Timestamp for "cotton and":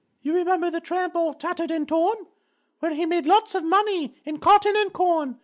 4.39-4.91